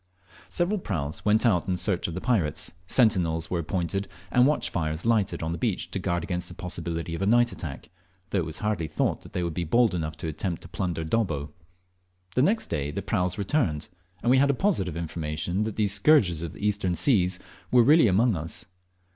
[0.49, 5.05] Several praus went out in search of the pirates, sentinels were appointed, and watch fires
[5.05, 7.91] lighted on the beach to guard against the possibility of a night attack,
[8.31, 11.51] though it was hardly thought they would be bold enough to attempt to plunder Dobbo.
[12.33, 13.89] The next day the praus returned,
[14.23, 17.37] and we had positive information that these scourges of the Eastern seas
[17.69, 18.65] were really among us.